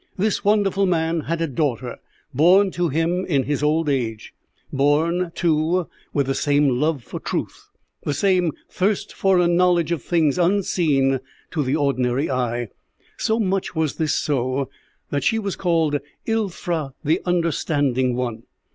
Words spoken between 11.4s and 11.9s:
to the